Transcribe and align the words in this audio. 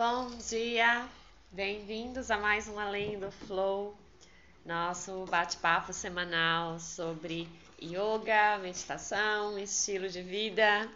Bom 0.00 0.30
dia, 0.48 1.06
bem-vindos 1.52 2.30
a 2.30 2.38
mais 2.38 2.66
um 2.66 2.78
Além 2.78 3.18
do 3.18 3.30
Flow, 3.30 3.94
nosso 4.64 5.26
bate-papo 5.26 5.92
semanal 5.92 6.80
sobre 6.80 7.46
yoga, 7.82 8.56
meditação, 8.62 9.58
estilo 9.58 10.08
de 10.08 10.22
vida. 10.22 10.90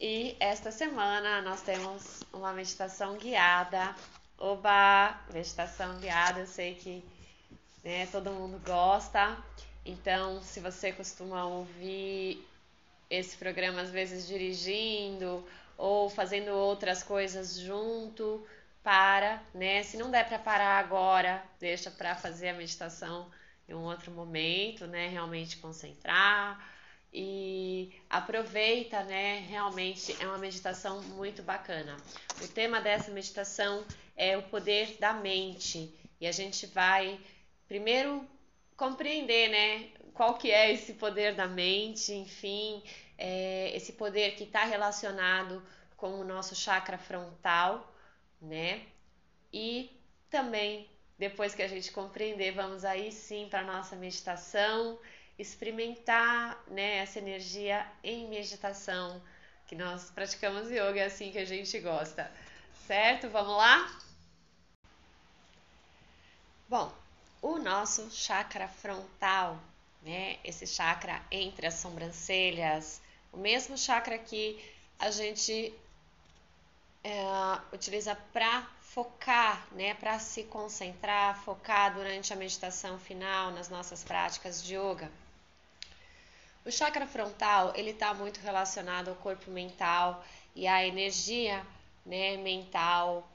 E 0.00 0.36
esta 0.40 0.72
semana 0.72 1.42
nós 1.42 1.62
temos 1.62 2.24
uma 2.32 2.52
meditação 2.52 3.18
guiada. 3.18 3.94
Oba! 4.36 5.16
Meditação 5.32 6.00
guiada, 6.00 6.40
eu 6.40 6.46
sei 6.48 6.74
que 6.74 7.04
né, 7.84 8.06
todo 8.06 8.32
mundo 8.32 8.60
gosta. 8.66 9.38
Então, 9.86 10.42
se 10.42 10.58
você 10.58 10.90
costuma 10.90 11.46
ouvir 11.46 12.44
esse 13.08 13.36
programa 13.36 13.82
às 13.82 13.90
vezes 13.90 14.26
dirigindo 14.26 15.46
ou 15.82 16.08
fazendo 16.08 16.52
outras 16.52 17.02
coisas 17.02 17.58
junto, 17.58 18.46
para, 18.84 19.42
né? 19.52 19.82
Se 19.82 19.96
não 19.96 20.12
der 20.12 20.28
para 20.28 20.38
parar 20.38 20.78
agora, 20.78 21.42
deixa 21.58 21.90
para 21.90 22.14
fazer 22.14 22.50
a 22.50 22.54
meditação 22.54 23.28
em 23.68 23.74
um 23.74 23.82
outro 23.82 24.12
momento, 24.12 24.86
né? 24.86 25.08
Realmente 25.08 25.56
concentrar 25.56 26.64
e 27.12 27.92
aproveita, 28.08 29.02
né? 29.02 29.40
Realmente 29.48 30.16
é 30.20 30.26
uma 30.28 30.38
meditação 30.38 31.02
muito 31.02 31.42
bacana. 31.42 31.96
O 32.40 32.46
tema 32.46 32.80
dessa 32.80 33.10
meditação 33.10 33.84
é 34.16 34.38
o 34.38 34.42
poder 34.44 34.98
da 35.00 35.12
mente 35.12 35.92
e 36.20 36.28
a 36.28 36.32
gente 36.32 36.64
vai 36.66 37.18
primeiro 37.66 38.24
compreender, 38.76 39.48
né? 39.48 39.88
Qual 40.14 40.34
que 40.34 40.48
é 40.48 40.72
esse 40.72 40.92
poder 40.92 41.34
da 41.34 41.48
mente, 41.48 42.12
enfim, 42.12 42.80
é, 43.18 43.70
esse 43.76 43.92
poder 43.92 44.36
que 44.36 44.44
está 44.44 44.64
relacionado 44.64 45.62
com 45.96 46.20
o 46.20 46.24
nosso 46.24 46.54
chakra 46.54 46.98
frontal, 46.98 47.92
né? 48.40 48.82
E 49.52 49.90
também, 50.30 50.88
depois 51.18 51.54
que 51.54 51.62
a 51.62 51.68
gente 51.68 51.92
compreender, 51.92 52.52
vamos 52.52 52.84
aí 52.84 53.12
sim 53.12 53.46
para 53.48 53.60
a 53.60 53.64
nossa 53.64 53.94
meditação, 53.94 54.98
experimentar 55.38 56.62
né, 56.68 56.96
essa 56.96 57.18
energia 57.18 57.86
em 58.02 58.28
meditação, 58.28 59.22
que 59.66 59.74
nós 59.74 60.10
praticamos 60.10 60.70
yoga, 60.70 61.00
é 61.00 61.04
assim 61.04 61.30
que 61.30 61.38
a 61.38 61.44
gente 61.44 61.78
gosta, 61.80 62.30
certo? 62.86 63.28
Vamos 63.28 63.56
lá? 63.56 63.98
Bom, 66.68 66.92
o 67.40 67.58
nosso 67.58 68.10
chakra 68.10 68.68
frontal, 68.68 69.58
né? 70.02 70.38
Esse 70.44 70.66
chakra 70.66 71.22
entre 71.30 71.66
as 71.66 71.74
sobrancelhas, 71.74 73.00
o 73.32 73.36
mesmo 73.36 73.78
chakra 73.78 74.18
que 74.18 74.58
a 74.98 75.10
gente 75.10 75.74
é, 77.02 77.24
utiliza 77.72 78.14
para 78.32 78.62
focar, 78.80 79.66
né, 79.72 79.94
para 79.94 80.18
se 80.18 80.44
concentrar, 80.44 81.42
focar 81.42 81.94
durante 81.94 82.32
a 82.32 82.36
meditação 82.36 82.98
final 82.98 83.50
nas 83.50 83.68
nossas 83.68 84.04
práticas 84.04 84.62
de 84.62 84.76
yoga. 84.76 85.10
O 86.64 86.70
chakra 86.70 87.06
frontal 87.06 87.72
ele 87.74 87.90
está 87.90 88.12
muito 88.12 88.38
relacionado 88.40 89.08
ao 89.08 89.16
corpo 89.16 89.50
mental 89.50 90.24
e 90.54 90.66
à 90.66 90.86
energia, 90.86 91.66
né, 92.04 92.36
mental 92.36 93.26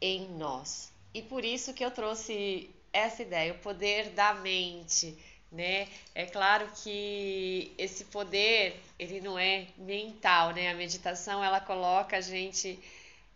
em 0.00 0.28
nós. 0.30 0.92
E 1.14 1.22
por 1.22 1.44
isso 1.44 1.72
que 1.72 1.84
eu 1.84 1.90
trouxe 1.90 2.68
essa 2.92 3.22
ideia, 3.22 3.54
o 3.54 3.58
poder 3.58 4.10
da 4.10 4.34
mente 4.34 5.16
né? 5.52 5.86
É 6.14 6.24
claro 6.24 6.66
que 6.82 7.74
esse 7.76 8.06
poder, 8.06 8.80
ele 8.98 9.20
não 9.20 9.38
é 9.38 9.66
mental, 9.76 10.52
né? 10.52 10.70
A 10.70 10.74
meditação, 10.74 11.44
ela 11.44 11.60
coloca 11.60 12.16
a 12.16 12.20
gente 12.20 12.78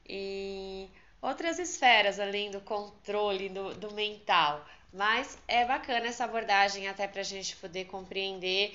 em 0.09 0.91
outras 1.21 1.59
esferas, 1.59 2.19
além 2.19 2.51
do 2.51 2.61
controle 2.63 3.49
do, 3.51 3.75
do 3.75 3.93
mental. 3.93 4.67
Mas 4.93 5.39
é 5.47 5.65
bacana 5.67 6.07
essa 6.07 6.25
abordagem 6.25 6.89
até 6.89 7.07
para 7.07 7.21
a 7.21 7.25
gente 7.25 7.55
poder 7.57 7.85
compreender 7.85 8.75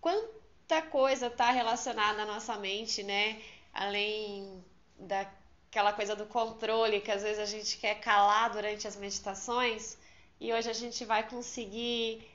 quanta 0.00 0.82
coisa 0.82 1.28
está 1.28 1.50
relacionada 1.52 2.22
à 2.22 2.26
nossa 2.26 2.56
mente, 2.56 3.04
né? 3.04 3.40
Além 3.72 4.64
daquela 4.98 5.92
coisa 5.92 6.16
do 6.16 6.26
controle 6.26 7.00
que 7.00 7.10
às 7.12 7.22
vezes 7.22 7.38
a 7.38 7.46
gente 7.46 7.76
quer 7.78 8.00
calar 8.00 8.50
durante 8.50 8.88
as 8.88 8.96
meditações. 8.96 9.96
E 10.40 10.52
hoje 10.52 10.70
a 10.70 10.72
gente 10.72 11.04
vai 11.04 11.28
conseguir 11.28 12.26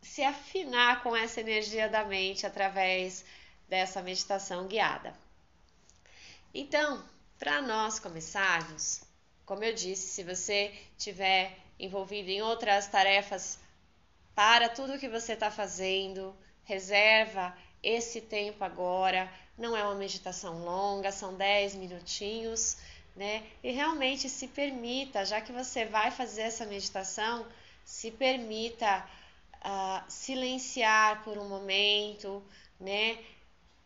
se 0.00 0.22
afinar 0.22 1.02
com 1.02 1.16
essa 1.16 1.40
energia 1.40 1.88
da 1.88 2.04
mente 2.04 2.46
através 2.46 3.24
dessa 3.68 4.02
meditação 4.02 4.66
guiada. 4.66 5.14
Então, 6.54 7.04
para 7.38 7.60
nós 7.62 7.98
começarmos, 7.98 9.02
como 9.44 9.62
eu 9.62 9.72
disse, 9.74 10.08
se 10.08 10.22
você 10.22 10.74
tiver 10.96 11.56
envolvido 11.78 12.30
em 12.30 12.42
outras 12.42 12.86
tarefas, 12.88 13.58
para 14.34 14.68
tudo 14.68 14.98
que 14.98 15.08
você 15.08 15.32
está 15.32 15.50
fazendo, 15.50 16.34
reserva 16.64 17.56
esse 17.82 18.20
tempo 18.20 18.64
agora. 18.64 19.30
Não 19.56 19.76
é 19.76 19.82
uma 19.82 19.94
meditação 19.94 20.64
longa, 20.64 21.10
são 21.10 21.34
10 21.34 21.74
minutinhos, 21.74 22.76
né? 23.16 23.44
E 23.62 23.70
realmente 23.70 24.28
se 24.28 24.46
permita, 24.48 25.24
já 25.24 25.40
que 25.40 25.50
você 25.52 25.84
vai 25.84 26.10
fazer 26.10 26.42
essa 26.42 26.64
meditação, 26.66 27.46
se 27.84 28.10
permita 28.10 29.04
uh, 29.64 30.04
silenciar 30.08 31.22
por 31.24 31.38
um 31.38 31.48
momento, 31.48 32.42
né? 32.78 33.18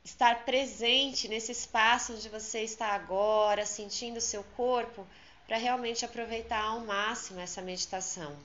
Estar 0.05 0.45
presente 0.45 1.29
nesse 1.29 1.53
espaço 1.53 2.15
onde 2.15 2.29
você 2.29 2.63
está 2.63 2.89
agora, 2.89 3.65
sentindo 3.65 4.17
o 4.17 4.21
seu 4.21 4.43
corpo, 4.57 5.07
para 5.47 5.57
realmente 5.57 6.05
aproveitar 6.05 6.63
ao 6.63 6.81
máximo 6.81 7.41
essa 7.41 7.63
meditação. 7.63 8.37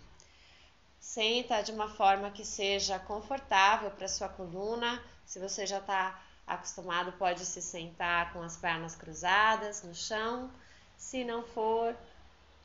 Senta 0.99 1.61
de 1.61 1.71
uma 1.71 1.89
forma 1.89 2.31
que 2.31 2.45
seja 2.45 2.99
confortável 2.99 3.89
para 3.91 4.07
sua 4.07 4.29
coluna. 4.29 5.01
Se 5.25 5.39
você 5.39 5.65
já 5.65 5.79
está 5.79 6.21
acostumado, 6.45 7.11
pode 7.13 7.45
se 7.45 7.61
sentar 7.61 8.33
com 8.33 8.41
as 8.41 8.57
pernas 8.57 8.95
cruzadas 8.95 9.83
no 9.83 9.95
chão. 9.95 10.51
Se 10.95 11.23
não 11.23 11.43
for 11.43 11.95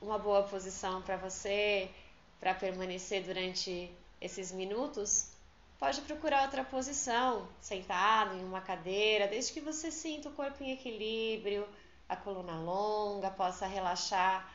uma 0.00 0.18
boa 0.18 0.42
posição 0.42 1.00
para 1.02 1.16
você, 1.16 1.88
para 2.40 2.54
permanecer 2.54 3.22
durante 3.22 3.90
esses 4.22 4.53
minutos, 4.53 5.33
pode 5.78 6.00
procurar 6.03 6.44
outra 6.44 6.62
posição, 6.62 7.49
sentado 7.60 8.37
em 8.37 8.44
uma 8.44 8.60
cadeira, 8.60 9.27
desde 9.27 9.53
que 9.53 9.60
você 9.60 9.91
sinta 9.91 10.28
o 10.28 10.33
corpo 10.33 10.62
em 10.62 10.71
equilíbrio, 10.71 11.69
a 12.09 12.15
coluna 12.15 12.60
longa, 12.60 13.31
possa 13.33 13.66
relaxar 13.66 14.49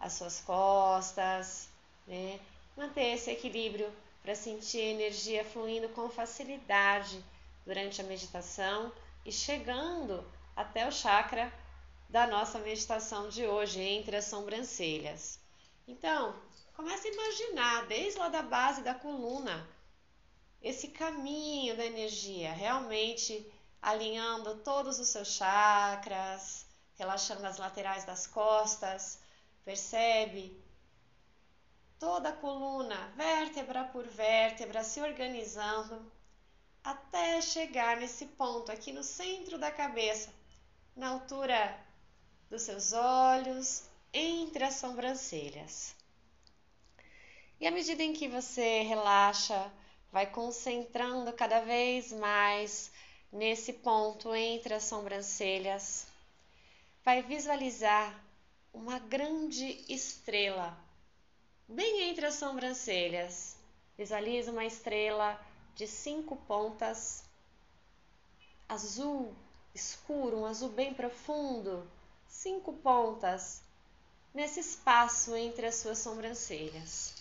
as 0.00 0.14
suas 0.14 0.40
costas, 0.40 1.68
né? 2.08 2.40
Manter 2.76 3.14
esse 3.14 3.30
equilíbrio 3.30 3.90
para 4.20 4.34
sentir 4.34 4.80
a 4.80 4.90
energia 4.90 5.44
fluindo 5.44 5.88
com 5.90 6.08
facilidade 6.08 7.24
durante 7.64 8.00
a 8.00 8.04
meditação 8.04 8.92
e 9.24 9.30
chegando 9.30 10.24
até 10.56 10.88
o 10.88 10.92
chakra 10.92 11.52
da 12.08 12.26
nossa 12.26 12.58
meditação 12.58 13.28
de 13.28 13.46
hoje, 13.46 13.80
entre 13.80 14.16
as 14.16 14.24
sobrancelhas. 14.24 15.38
Então, 15.86 16.34
Comece 16.74 17.06
a 17.06 17.12
imaginar 17.12 17.86
desde 17.86 18.18
lá 18.18 18.28
da 18.28 18.42
base 18.42 18.82
da 18.82 18.94
coluna 18.94 19.66
esse 20.60 20.88
caminho 20.88 21.76
da 21.76 21.86
energia, 21.86 22.52
realmente 22.52 23.46
alinhando 23.80 24.56
todos 24.56 24.98
os 24.98 25.08
seus 25.08 25.28
chakras, 25.28 26.66
relaxando 26.96 27.46
as 27.46 27.58
laterais 27.58 28.04
das 28.04 28.26
costas. 28.26 29.20
Percebe? 29.64 30.60
Toda 31.98 32.30
a 32.30 32.36
coluna, 32.36 33.12
vértebra 33.14 33.84
por 33.84 34.04
vértebra, 34.08 34.82
se 34.82 35.00
organizando 35.00 36.10
até 36.82 37.40
chegar 37.40 37.98
nesse 37.98 38.26
ponto 38.26 38.72
aqui 38.72 38.90
no 38.92 39.04
centro 39.04 39.58
da 39.58 39.70
cabeça, 39.70 40.34
na 40.96 41.10
altura 41.10 41.78
dos 42.50 42.62
seus 42.62 42.92
olhos, 42.92 43.84
entre 44.12 44.64
as 44.64 44.74
sobrancelhas. 44.74 45.94
E 47.60 47.66
à 47.66 47.70
medida 47.70 48.02
em 48.02 48.12
que 48.12 48.28
você 48.28 48.82
relaxa, 48.82 49.72
vai 50.10 50.26
concentrando 50.26 51.32
cada 51.32 51.60
vez 51.60 52.12
mais 52.12 52.90
nesse 53.32 53.72
ponto 53.72 54.34
entre 54.34 54.74
as 54.74 54.84
sobrancelhas, 54.84 56.06
vai 57.04 57.22
visualizar 57.22 58.22
uma 58.72 58.98
grande 58.98 59.84
estrela 59.88 60.76
bem 61.68 62.02
entre 62.02 62.26
as 62.26 62.34
sobrancelhas. 62.34 63.56
Visualiza 63.96 64.50
uma 64.50 64.64
estrela 64.64 65.40
de 65.74 65.86
cinco 65.86 66.36
pontas, 66.36 67.22
azul 68.68 69.34
escuro, 69.74 70.38
um 70.38 70.46
azul 70.46 70.68
bem 70.68 70.94
profundo, 70.94 71.88
cinco 72.28 72.72
pontas 72.72 73.62
nesse 74.32 74.60
espaço 74.60 75.34
entre 75.36 75.66
as 75.66 75.76
suas 75.76 75.98
sobrancelhas. 75.98 77.13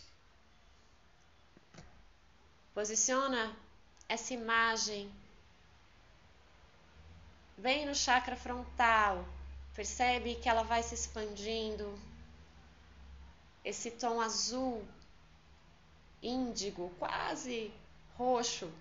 Posiciona 2.74 3.56
essa 4.10 4.34
imagem 4.34 5.12
bem 7.58 7.86
no 7.86 7.94
chakra 7.96 8.36
frontal, 8.36 9.26
Percebe 9.74 10.36
que 10.36 10.48
ela 10.48 10.64
vai 10.64 10.84
se 10.84 10.94
expandindo. 10.94 11.98
Esse 13.66 13.90
tom 13.90 14.22
azul, 14.22 14.86
índigo, 16.22 16.92
quase 17.00 17.74
roxo, 18.16 18.72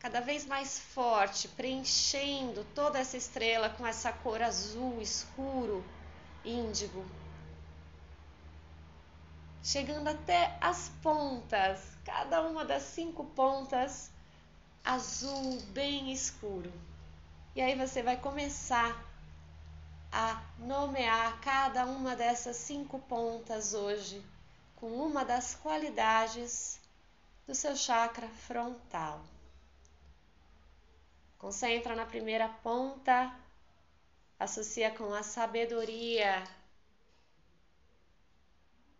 cada 0.00 0.20
vez 0.20 0.44
mais 0.44 0.78
forte, 0.78 1.48
preenchendo 1.48 2.62
toda 2.74 2.98
essa 2.98 3.16
estrela 3.16 3.70
com 3.70 3.86
essa 3.86 4.12
cor 4.12 4.42
azul 4.42 5.00
escuro, 5.00 5.82
índigo. 6.44 7.06
Chegando 9.64 10.08
até 10.08 10.58
as 10.60 10.90
pontas, 11.02 11.80
cada 12.04 12.42
uma 12.42 12.66
das 12.66 12.82
cinco 12.82 13.24
pontas 13.24 14.10
azul 14.84 15.58
bem 15.72 16.12
escuro. 16.12 16.70
E 17.56 17.62
aí 17.62 17.74
você 17.74 18.02
vai 18.02 18.18
começar 18.18 18.94
a 20.12 20.44
nomear 20.58 21.40
cada 21.40 21.86
uma 21.86 22.14
dessas 22.14 22.58
cinco 22.58 22.98
pontas 22.98 23.72
hoje 23.72 24.22
com 24.76 24.88
uma 24.88 25.24
das 25.24 25.54
qualidades 25.54 26.78
do 27.46 27.54
seu 27.54 27.74
chakra 27.74 28.28
frontal. 28.28 29.24
Concentra 31.38 31.96
na 31.96 32.04
primeira 32.04 32.50
ponta, 32.50 33.34
associa 34.38 34.90
com 34.90 35.14
a 35.14 35.22
sabedoria, 35.22 36.44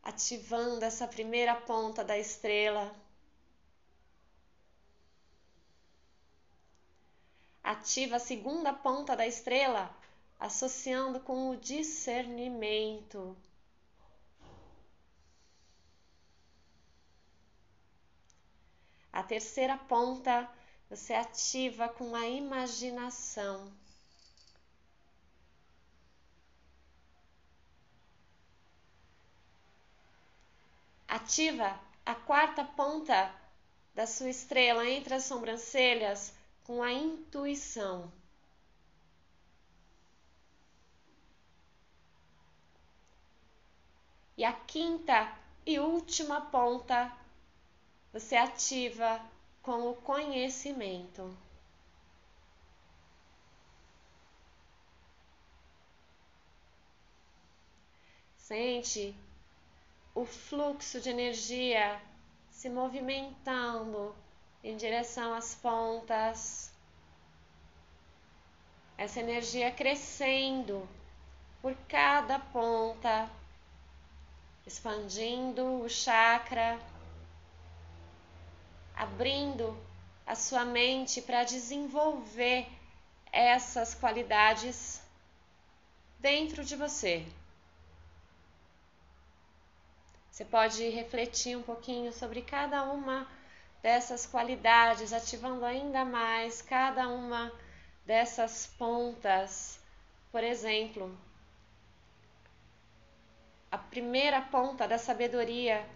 ativando 0.05 0.85
essa 0.85 1.09
primeira 1.09 1.55
ponta 1.55 2.05
da 2.05 2.19
estrela. 2.19 2.95
Ativa 7.63 8.17
a 8.17 8.21
segunda 8.21 8.75
ponta 8.75 9.17
da 9.17 9.27
estrela, 9.27 9.91
associando 10.39 11.19
com 11.21 11.49
o 11.49 11.57
discernimento. 11.57 13.35
A 19.11 19.23
terceira 19.23 19.79
ponta 19.79 20.51
você 20.91 21.15
ativa 21.15 21.89
com 21.89 22.15
a 22.15 22.27
imaginação. 22.27 23.73
Ativa 31.15 31.81
a 32.05 32.13
quarta 32.17 32.65
ponta 32.65 33.33
da 33.95 34.05
sua 34.05 34.29
estrela 34.29 34.85
entre 34.85 35.15
as 35.15 35.23
sobrancelhas 35.23 36.35
com 36.65 36.83
a 36.83 36.93
intuição. 36.93 38.13
E 44.37 44.45
a 44.45 44.53
quinta 44.53 45.33
e 45.65 45.79
última 45.79 46.41
ponta 46.41 47.17
você 48.13 48.35
ativa 48.35 49.25
com 49.63 49.89
o 49.91 49.95
conhecimento. 49.95 51.33
Sente 58.37 59.15
o 60.15 60.25
fluxo 60.25 61.01
de 61.01 61.11
energia 61.11 62.01
se 62.51 62.71
movimentando 62.71 64.15
em 64.63 64.77
direção 64.77 65.35
às 65.35 65.55
pontas. 65.55 66.73
Essa 68.97 69.21
energia 69.21 69.71
crescendo 69.71 70.89
por 71.61 71.75
cada 71.89 72.39
ponta, 72.39 73.29
expandindo 74.67 75.83
o 75.83 75.89
chakra 75.89 76.79
abrindo 78.95 79.77
a 80.27 80.35
sua 80.35 80.65
mente 80.65 81.21
para 81.21 81.45
desenvolver 81.45 82.67
essas 83.33 83.95
qualidades 83.95 85.03
dentro 86.21 86.65
de 86.65 86.77
você. 86.77 87.27
Você 90.35 90.45
pode 90.45 90.89
refletir 90.89 91.57
um 91.57 91.63
pouquinho 91.63 92.13
sobre 92.13 92.43
cada 92.43 92.83
uma 92.83 93.25
dessas 93.81 94.27
qualidades, 94.27 95.13
ativando 95.13 95.65
ainda 95.65 96.05
mais 96.05 96.61
cada 96.61 97.07
uma 97.07 97.53
dessas 98.05 98.67
pontas. 98.77 99.79
Por 100.33 100.43
exemplo, 100.43 101.17
a 103.71 103.79
primeira 103.79 104.41
ponta 104.41 104.89
da 104.89 104.99
sabedoria 104.99 105.89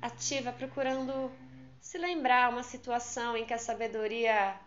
ativa 0.00 0.50
procurando 0.50 1.30
se 1.78 1.98
lembrar 1.98 2.48
uma 2.48 2.62
situação 2.62 3.36
em 3.36 3.44
que 3.44 3.52
a 3.52 3.58
sabedoria 3.58 4.58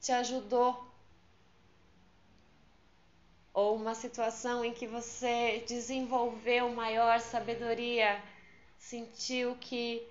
te 0.00 0.10
ajudou 0.10 0.90
ou 3.54 3.76
uma 3.76 3.94
situação 3.94 4.64
em 4.64 4.72
que 4.72 4.88
você 4.88 5.64
desenvolveu 5.68 6.68
maior 6.70 7.20
sabedoria, 7.20 8.20
sentiu 8.80 9.56
que 9.58 10.04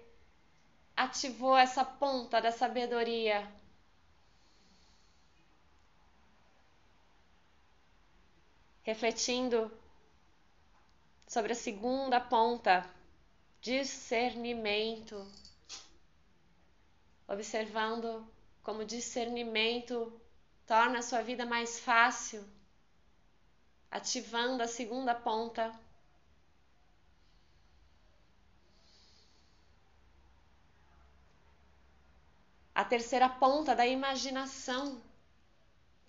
ativou 0.95 1.57
essa 1.57 1.83
ponta 1.83 2.39
da 2.39 2.53
sabedoria. 2.53 3.45
Refletindo 8.83 9.69
sobre 11.27 11.51
a 11.51 11.55
segunda 11.55 12.21
ponta, 12.21 12.89
discernimento 13.59 15.27
observando 17.29 18.27
como 18.63 18.83
discernimento 18.83 20.11
torna 20.65 20.99
a 20.99 21.01
sua 21.03 21.21
vida 21.21 21.45
mais 21.45 21.79
fácil, 21.79 22.43
ativando 23.91 24.63
a 24.63 24.67
segunda 24.67 25.13
ponta. 25.13 25.71
Terceira 32.89 33.29
ponta 33.29 33.75
da 33.75 33.85
imaginação, 33.85 34.99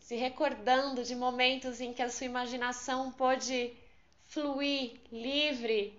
se 0.00 0.16
recordando 0.16 1.04
de 1.04 1.14
momentos 1.14 1.80
em 1.80 1.92
que 1.92 2.02
a 2.02 2.10
sua 2.10 2.26
imaginação 2.26 3.12
pôde 3.12 3.76
fluir 4.22 4.98
livre, 5.12 5.96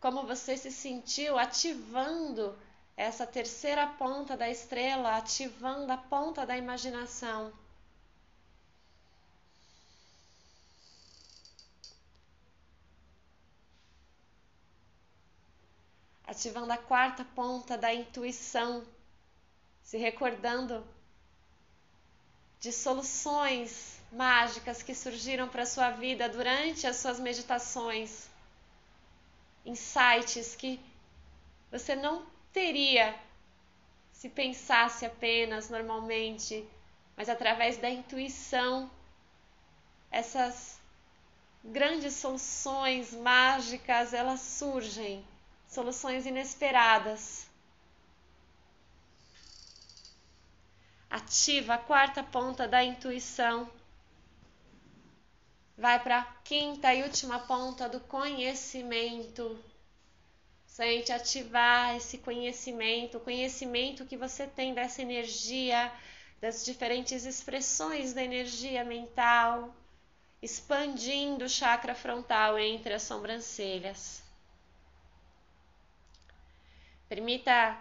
como 0.00 0.26
você 0.26 0.56
se 0.56 0.70
sentiu 0.70 1.36
ativando 1.36 2.56
essa 2.96 3.26
terceira 3.26 3.86
ponta 3.86 4.36
da 4.36 4.48
estrela 4.48 5.16
ativando 5.16 5.92
a 5.92 5.96
ponta 5.96 6.46
da 6.46 6.56
imaginação. 6.56 7.52
Ativando 16.24 16.72
a 16.72 16.78
quarta 16.78 17.24
ponta 17.34 17.76
da 17.76 17.92
intuição, 17.92 18.86
se 19.90 19.98
recordando 19.98 20.86
de 22.60 22.72
soluções 22.72 24.00
mágicas 24.12 24.84
que 24.84 24.94
surgiram 24.94 25.48
para 25.48 25.66
sua 25.66 25.90
vida 25.90 26.28
durante 26.28 26.86
as 26.86 26.94
suas 26.94 27.18
meditações, 27.18 28.28
insights 29.66 30.54
que 30.54 30.78
você 31.72 31.96
não 31.96 32.24
teria 32.52 33.18
se 34.12 34.28
pensasse 34.28 35.04
apenas 35.04 35.68
normalmente, 35.68 36.64
mas 37.16 37.28
através 37.28 37.76
da 37.76 37.90
intuição, 37.90 38.88
essas 40.08 40.80
grandes 41.64 42.14
soluções 42.14 43.12
mágicas, 43.12 44.14
elas 44.14 44.38
surgem, 44.38 45.26
soluções 45.66 46.26
inesperadas. 46.26 47.49
Ativa 51.10 51.74
a 51.74 51.78
quarta 51.78 52.22
ponta 52.22 52.68
da 52.68 52.84
intuição. 52.84 53.68
Vai 55.76 56.00
para 56.00 56.20
a 56.20 56.24
quinta 56.44 56.94
e 56.94 57.02
última 57.02 57.40
ponta 57.40 57.88
do 57.88 57.98
conhecimento. 57.98 59.58
Sente 60.64 61.10
ativar 61.10 61.96
esse 61.96 62.18
conhecimento, 62.18 63.16
o 63.18 63.20
conhecimento 63.20 64.06
que 64.06 64.16
você 64.16 64.46
tem 64.46 64.72
dessa 64.72 65.02
energia, 65.02 65.92
das 66.40 66.64
diferentes 66.64 67.24
expressões 67.24 68.12
da 68.12 68.22
energia 68.22 68.84
mental, 68.84 69.74
expandindo 70.40 71.44
o 71.44 71.48
chakra 71.48 71.94
frontal 71.94 72.56
entre 72.56 72.94
as 72.94 73.02
sobrancelhas. 73.02 74.22
Permita 77.08 77.76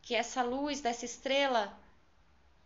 que 0.00 0.14
essa 0.14 0.42
luz 0.42 0.80
dessa 0.80 1.04
estrela 1.04 1.81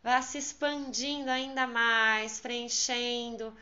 vá 0.06 0.22
se 0.22 0.38
expandindo 0.38 1.28
ainda 1.28 1.66
mais, 1.66 2.38
preenchendo 2.38 3.52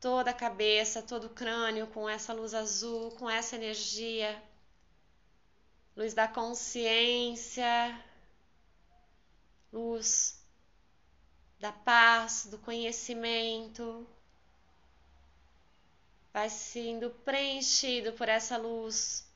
toda 0.00 0.30
a 0.30 0.34
cabeça, 0.34 1.02
todo 1.02 1.24
o 1.24 1.34
crânio 1.40 1.86
com 1.88 2.08
essa 2.08 2.32
luz 2.32 2.54
azul, 2.54 3.10
com 3.18 3.28
essa 3.28 3.56
energia. 3.56 4.42
Luz 5.94 6.14
da 6.14 6.26
consciência, 6.26 8.02
luz 9.70 10.42
da 11.58 11.70
paz, 11.70 12.46
do 12.46 12.56
conhecimento. 12.56 14.08
Vai 16.32 16.48
sendo 16.48 17.10
preenchido 17.10 18.14
por 18.14 18.26
essa 18.26 18.56
luz 18.56 19.30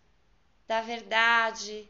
da 0.67 0.81
verdade 0.81 1.87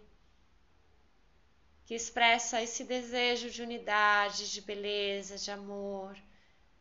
que 1.85 1.95
expressa 1.95 2.63
esse 2.63 2.85
desejo 2.85 3.51
de 3.51 3.63
unidade, 3.63 4.51
de 4.51 4.61
beleza, 4.61 5.37
de 5.37 5.51
amor. 5.51 6.17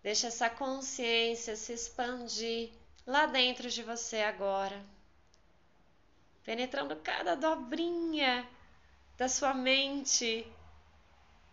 Deixa 0.01 0.27
essa 0.27 0.49
consciência 0.49 1.55
se 1.55 1.73
expandir 1.73 2.71
lá 3.05 3.25
dentro 3.25 3.69
de 3.69 3.83
você 3.83 4.21
agora, 4.21 4.81
penetrando 6.43 6.95
cada 6.97 7.35
dobrinha 7.35 8.47
da 9.17 9.27
sua 9.27 9.53
mente, 9.53 10.47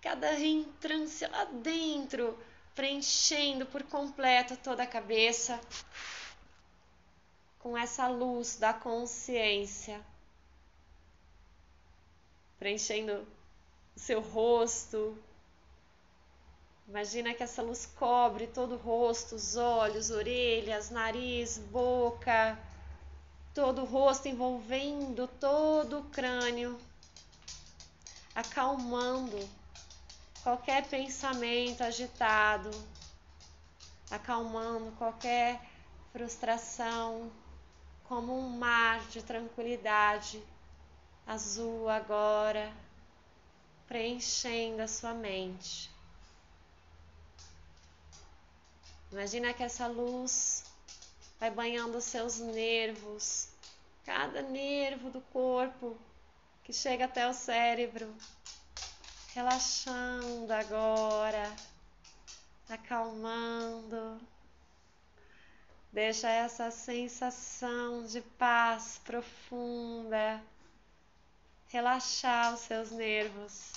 cada 0.00 0.30
reentrância 0.30 1.28
lá 1.28 1.44
dentro, 1.44 2.38
preenchendo 2.74 3.66
por 3.66 3.82
completo 3.84 4.56
toda 4.56 4.84
a 4.84 4.86
cabeça 4.86 5.60
com 7.58 7.76
essa 7.76 8.08
luz 8.08 8.56
da 8.56 8.72
consciência, 8.72 10.00
preenchendo 12.58 13.26
seu 14.00 14.20
rosto, 14.20 15.16
Imagina 16.90 17.32
que 17.32 17.44
essa 17.44 17.62
luz 17.62 17.86
cobre 17.86 18.48
todo 18.48 18.74
o 18.74 18.76
rosto, 18.76 19.36
os 19.36 19.54
olhos, 19.54 20.10
orelhas, 20.10 20.90
nariz, 20.90 21.56
boca, 21.56 22.58
todo 23.54 23.82
o 23.82 23.84
rosto 23.84 24.26
envolvendo 24.26 25.28
todo 25.28 26.00
o 26.00 26.04
crânio, 26.10 26.76
acalmando 28.34 29.38
qualquer 30.42 30.84
pensamento 30.88 31.82
agitado, 31.82 32.72
acalmando 34.10 34.90
qualquer 34.98 35.60
frustração, 36.12 37.30
como 38.02 38.36
um 38.36 38.50
mar 38.50 38.98
de 39.10 39.22
tranquilidade 39.22 40.42
azul 41.24 41.88
agora, 41.88 42.72
preenchendo 43.90 44.82
a 44.82 44.86
sua 44.86 45.12
mente. 45.12 45.90
Imagina 49.10 49.52
que 49.52 49.64
essa 49.64 49.88
luz 49.88 50.62
vai 51.40 51.50
banhando 51.50 51.98
os 51.98 52.04
seus 52.04 52.38
nervos, 52.38 53.48
cada 54.04 54.42
nervo 54.42 55.10
do 55.10 55.20
corpo 55.20 55.98
que 56.62 56.72
chega 56.72 57.06
até 57.06 57.26
o 57.26 57.34
cérebro, 57.34 58.14
relaxando 59.34 60.52
agora, 60.52 61.52
acalmando. 62.68 64.20
Deixa 65.92 66.28
essa 66.28 66.70
sensação 66.70 68.04
de 68.06 68.20
paz 68.20 69.00
profunda 69.04 70.40
relaxar 71.70 72.54
os 72.54 72.60
seus 72.60 72.90
nervos. 72.90 73.72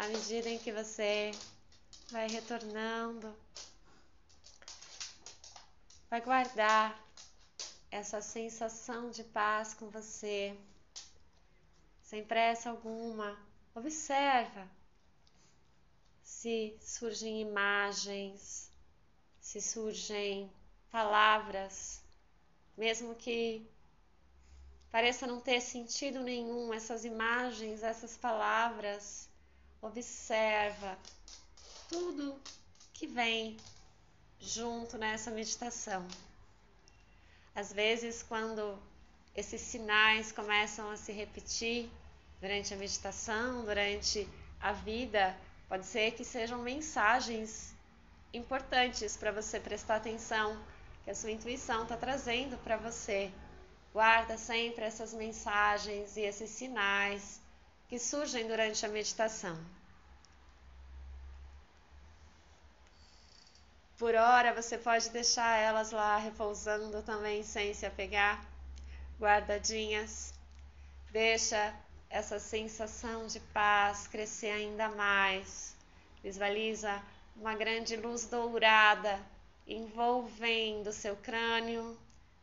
à 0.00 0.08
medida 0.08 0.48
em 0.48 0.58
que 0.58 0.72
você 0.72 1.30
vai 2.10 2.26
retornando, 2.26 3.36
vai 6.08 6.22
guardar 6.22 6.98
essa 7.90 8.22
sensação 8.22 9.10
de 9.10 9.22
paz 9.22 9.74
com 9.74 9.90
você, 9.90 10.56
sem 12.02 12.24
pressa 12.24 12.70
alguma. 12.70 13.38
Observa 13.74 14.66
se 16.22 16.78
surgem 16.80 17.42
imagens, 17.42 18.69
se 19.50 19.60
surgem 19.60 20.48
palavras, 20.92 22.00
mesmo 22.78 23.16
que 23.16 23.68
pareça 24.92 25.26
não 25.26 25.40
ter 25.40 25.60
sentido 25.60 26.20
nenhum 26.20 26.72
essas 26.72 27.04
imagens, 27.04 27.82
essas 27.82 28.16
palavras 28.16 29.28
observa 29.82 30.96
tudo 31.88 32.40
que 32.92 33.08
vem 33.08 33.56
junto 34.38 34.96
nessa 34.96 35.32
meditação. 35.32 36.06
Às 37.52 37.72
vezes, 37.72 38.22
quando 38.22 38.80
esses 39.34 39.60
sinais 39.60 40.30
começam 40.30 40.92
a 40.92 40.96
se 40.96 41.10
repetir 41.10 41.90
durante 42.40 42.72
a 42.72 42.76
meditação, 42.76 43.64
durante 43.64 44.28
a 44.60 44.70
vida, 44.72 45.36
pode 45.68 45.86
ser 45.86 46.12
que 46.12 46.24
sejam 46.24 46.62
mensagens 46.62 47.74
importantes 48.32 49.16
para 49.16 49.32
você 49.32 49.58
prestar 49.58 49.96
atenção, 49.96 50.58
que 51.04 51.10
a 51.10 51.14
sua 51.14 51.30
intuição 51.30 51.82
está 51.82 51.96
trazendo 51.96 52.56
para 52.58 52.76
você. 52.76 53.32
Guarda 53.92 54.36
sempre 54.38 54.84
essas 54.84 55.12
mensagens 55.12 56.16
e 56.16 56.20
esses 56.20 56.50
sinais 56.50 57.40
que 57.88 57.98
surgem 57.98 58.46
durante 58.46 58.86
a 58.86 58.88
meditação. 58.88 59.58
Por 63.98 64.14
hora, 64.14 64.54
você 64.54 64.78
pode 64.78 65.10
deixar 65.10 65.58
elas 65.58 65.90
lá 65.90 66.16
repousando 66.16 67.02
também 67.02 67.42
sem 67.42 67.74
se 67.74 67.84
apegar, 67.84 68.42
guardadinhas. 69.18 70.32
Deixa 71.10 71.74
essa 72.08 72.38
sensação 72.38 73.26
de 73.26 73.40
paz 73.52 74.06
crescer 74.06 74.52
ainda 74.52 74.88
mais. 74.88 75.76
Visualiza 76.22 77.02
uma 77.36 77.54
grande 77.54 77.96
luz 77.96 78.26
dourada 78.26 79.18
envolvendo 79.66 80.88
o 80.88 80.92
seu 80.92 81.16
crânio, 81.16 81.96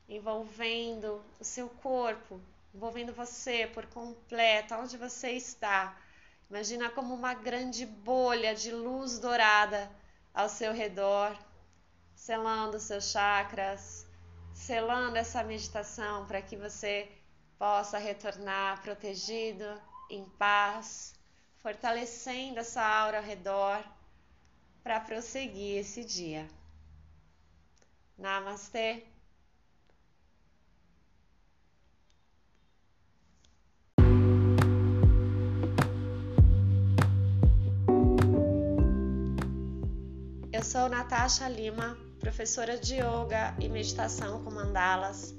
envolvendo 0.07 1.21
o 1.39 1.43
seu 1.43 1.69
corpo, 1.69 2.39
envolvendo 2.73 3.13
você 3.13 3.67
por 3.67 3.85
completo, 3.87 4.75
onde 4.75 4.97
você 4.97 5.31
está. 5.31 5.97
Imagina 6.49 6.89
como 6.89 7.13
uma 7.13 7.33
grande 7.33 7.85
bolha 7.85 8.55
de 8.55 8.71
luz 8.71 9.19
dourada 9.19 9.91
ao 10.33 10.47
seu 10.47 10.71
redor, 10.71 11.37
selando 12.15 12.79
seus 12.79 13.11
chakras, 13.11 14.05
selando 14.53 15.17
essa 15.17 15.43
meditação 15.43 16.25
para 16.25 16.41
que 16.41 16.55
você 16.55 17.11
possa 17.59 17.97
retornar 17.97 18.81
protegido, 18.81 19.65
em 20.09 20.23
paz, 20.37 21.13
fortalecendo 21.61 22.59
essa 22.59 22.81
aura 22.81 23.17
ao 23.17 23.23
redor 23.23 23.83
para 24.87 25.01
prosseguir 25.01 25.79
esse 25.79 26.01
dia. 26.01 26.47
Namastê. 28.17 29.03
Eu 40.53 40.63
sou 40.63 40.87
Natasha 40.87 41.49
Lima, 41.49 41.97
professora 42.21 42.77
de 42.77 42.95
yoga 42.95 43.57
e 43.59 43.67
meditação 43.67 44.41
com 44.45 44.51
mandalas, 44.51 45.35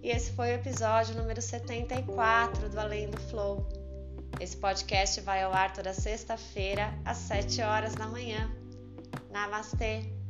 e 0.00 0.10
esse 0.10 0.30
foi 0.30 0.52
o 0.52 0.54
episódio 0.54 1.16
número 1.16 1.42
74 1.42 2.68
do 2.68 2.78
Além 2.78 3.10
do 3.10 3.20
Flow. 3.22 3.66
Esse 4.38 4.56
podcast 4.56 5.20
vai 5.22 5.42
ao 5.42 5.52
ar 5.52 5.72
toda 5.72 5.92
sexta-feira 5.92 6.96
às 7.04 7.16
7 7.18 7.62
horas 7.62 7.96
da 7.96 8.06
manhã. 8.06 8.61
Namastê! 9.32 10.21